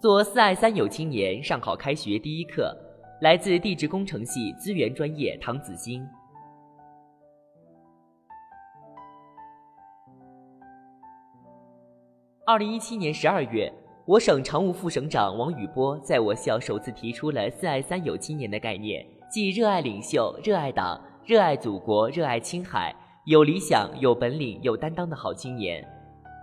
[0.00, 2.74] 做四爱三有青年上好开学第一课，
[3.20, 6.02] 来自地质工程系资源专业唐子欣。
[12.46, 13.70] 二零一七年十二月，
[14.06, 22.96] 我省常务副省长王宇波在我校首次提出了“四爱三有青年”的概念，即热爱领袖、热爱党、热爱祖国、热爱青海，
[23.26, 25.86] 有理想、有本领、有担当的好青年。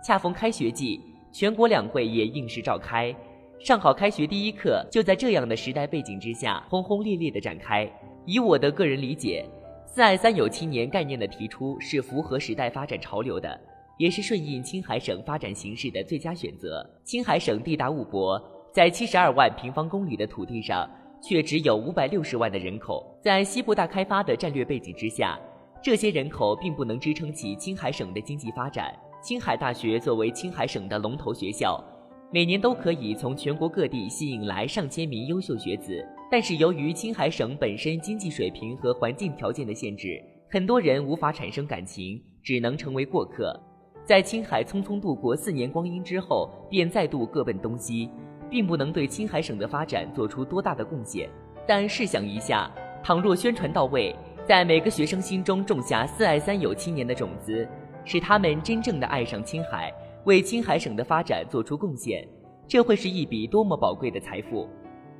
[0.06, 1.00] 恰逢开学季，
[1.32, 3.12] 全国两会也应时召开。
[3.60, 7.90] 上好开学第一课就在这样的时代背景之下轰轰烈烈地展开。
[8.24, 9.44] 以我的个人理解
[9.84, 13.60] ，“四爱三有”青年概念的提出是符合时代发展潮流的，
[13.96, 16.88] 也是顺应青海省发展形势的最佳选择。
[17.04, 18.40] 青海省地大物博，
[18.72, 20.88] 在七十二万平方公里的土地上，
[21.20, 23.04] 却只有五百六十万的人口。
[23.20, 25.36] 在西部大开发的战略背景之下，
[25.82, 28.94] 这些人口并不能支撑起青海省的经济发展。
[29.20, 31.82] 青海大学作为青海省的龙头学校。
[32.30, 43.58] 每年都可以从全国各地吸引来上千名优秀学子，但是由于青海省本身经济水平和环境条件的限制，很多人无法产生感情，只能成为过客。
[44.04, 48.10] 在青海匆匆度过四年光阴之后，便再度各奔东西，
[48.50, 51.30] 并不能对青海省的发展做出多大的贡献。
[51.66, 52.70] 但试想一下，
[53.02, 54.14] 倘若宣传到位，
[54.46, 57.66] 在每个学生心中种下“四爱三有”青年的种子，
[58.04, 59.90] 使他们真正的爱上青海。
[60.28, 62.22] 为青海省的发展做出贡献，
[62.66, 64.68] 这会是一笔多么宝贵的财富！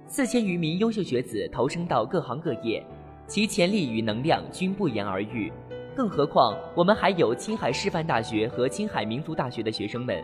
[0.06, 2.86] 四千余名优秀学子投身到各行各业，
[3.26, 5.50] 其潜力与能量均不言而喻。
[5.96, 10.22] 更何况我们还有青海师范大学和青海民族大学的学生们，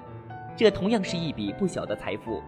[0.55, 2.43] 这同样是一笔不小的财富。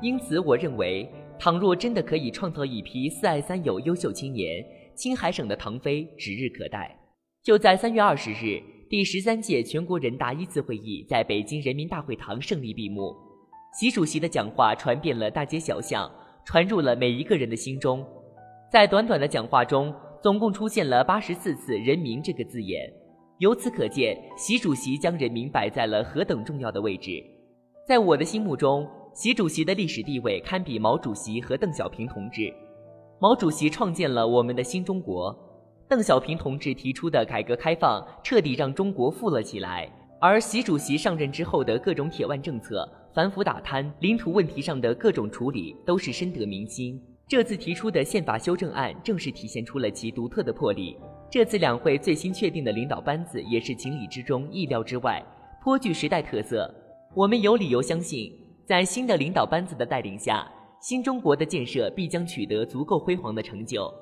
[0.00, 6.96] 因此，我认为，倘若真的可以创造一批“四爱三有”优秀青年，青海省的腾飞指日可待。
[7.42, 8.62] 就在三月二十日。
[8.90, 13.14] 第十三届全国人大一次会议在北京人民大会堂胜利闭幕，
[13.78, 16.10] 习主席的讲话传遍了大街小巷，
[16.44, 18.04] 传入了每一个人的心中。
[18.68, 22.92] 在短短的讲话中，总共出现了八十四次“人民”这个字眼，
[23.38, 27.12] 由此可见，习主席将人民摆在了何等重要的位置。
[27.86, 28.84] 在我的心目中，
[29.14, 32.52] 习主席的历史地位堪比毛主席和邓小平同志。
[33.20, 35.32] 毛主席创建了我们的新中国。
[35.90, 39.90] 邓小平同志提出的改革开放，彻底让中国富了起来。
[40.20, 46.96] 而习主席上任之后的各种铁腕政策、反腐打贪、领土问题上的各种处理，都是深得民心。
[47.26, 50.96] 这次提出的宪法修正案，正是体现出了其独特的魄力。
[51.28, 55.20] 这次两会最新确定的领导班子，也是情理之中、意料之外，
[55.60, 56.72] 颇具时代特色。
[57.16, 58.32] 我们有理由相信，
[58.64, 60.48] 在新的领导班子的带领下，
[60.80, 63.92] 新中国的建设必将取得足够辉煌的成就。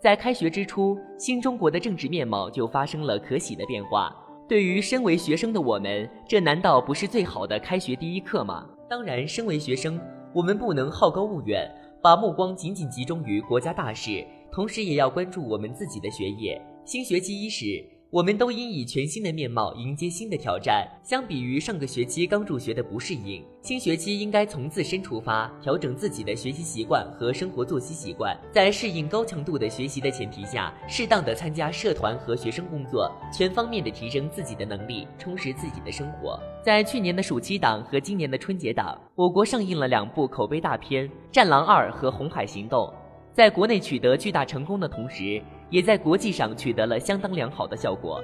[0.00, 4.10] 在开学之初，新中国的政治面貌就发生了可喜的变化。
[4.48, 8.66] 对于身为学生的我们，这难道不是最好的开学第一课吗？
[8.88, 10.00] 当然，身为学生，
[10.34, 11.70] 我们不能好高骛远，
[12.02, 16.58] 把目光仅仅集中于国家大事，同时也要关注我们自己的学业。
[16.86, 17.84] 新学期伊始。
[18.12, 20.84] 我们都应以全新的面貌迎接新的挑战。
[21.00, 36.36] 相比于上个学期刚入学的不适应，新学期应该从自身出发，调整自己的学习习惯和生活作息习惯，在适应高强度的学习的前提下，适当的参加社团和学生工作，全方面的提升自己的能力，充实自己的生活。
[36.64, 42.86] 在去年的暑期档和今年的春节档，我国上映了两部口碑大片《战狼二》和《红海行动》，
[43.32, 45.40] 在国内取得巨大成功的同时。
[45.70, 48.22] 也在国际上取得了相当良好的效果。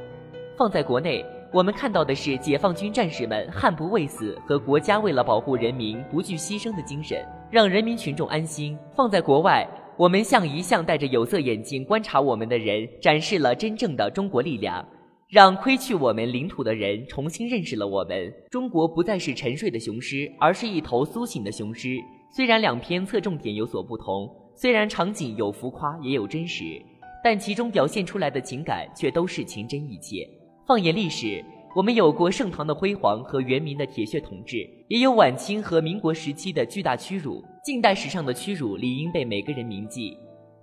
[0.59, 8.77] 放在国内，我们看到的是解放军战士们悍不畏死和国家为了保护人民不惧牺牲的精神，让人民群众安心。
[8.95, 14.87] 放在国外，我们向一向戴着有色眼镜观察我们的人展示了真正的中国力量，
[15.29, 18.33] 让窥去我们领土的人重新认识了我们。
[18.51, 21.99] 中国不再是沉睡的雄狮，而是一头苏醒的雄狮。
[22.31, 26.83] 虽然两篇侧重点有所不同，虽然场景有浮夸也有真实。
[27.29, 30.25] 但其中表现出来的情感却都是情真意切。
[30.65, 31.45] 放眼历史，
[31.75, 37.43] 我们有过盛唐的辉煌和元明的铁血统治，也有晚清和民国时期的巨大屈辱。
[37.65, 40.17] 近代史上的屈辱理应被每个人铭记。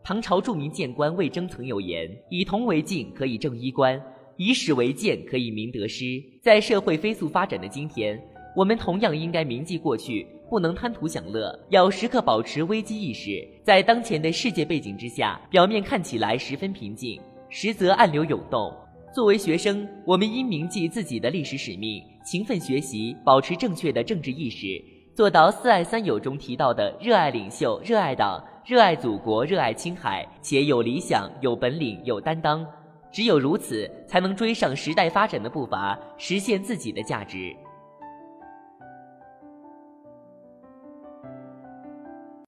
[0.05, 3.99] 唐朝著名谏官魏征曾有言：“以铜为镜，可以正衣冠；
[4.37, 6.05] 以史为鉴，可以明得失。”
[6.41, 8.17] 在社会飞速发展的今天，
[8.55, 10.27] 我们同样应该铭记过去。
[10.49, 13.43] 不能贪图享乐，要时刻保持危机意识。
[13.63, 17.19] 在当前的世界背景之下，表面看起来十分平静，
[17.49, 18.71] 实则暗流涌动。
[19.11, 24.79] 作为学生，我们应铭记自己的历史使命，勤奋学习，保持正确的政治意识，
[25.15, 32.63] 做到“四爱三有”中提到的热爱领袖、热爱党、热爱祖国、热爱青海，且有理想、有本领、有担当。
[33.11, 37.55] 只有如此，才能追上时代发展的步伐，实现自己的价值。